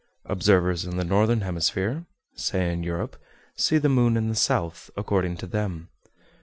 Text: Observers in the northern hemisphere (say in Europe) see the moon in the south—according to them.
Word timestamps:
Observers 0.25 0.83
in 0.83 0.97
the 0.97 1.03
northern 1.03 1.41
hemisphere 1.41 2.05
(say 2.33 2.73
in 2.73 2.81
Europe) 2.81 3.17
see 3.55 3.77
the 3.77 3.87
moon 3.87 4.17
in 4.17 4.29
the 4.29 4.35
south—according 4.35 5.37
to 5.37 5.45
them. 5.45 5.89